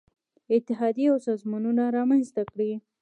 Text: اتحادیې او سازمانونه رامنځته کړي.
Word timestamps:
اتحادیې 0.55 1.05
او 1.11 1.17
سازمانونه 1.27 1.83
رامنځته 1.97 2.41
کړي. 2.51 2.71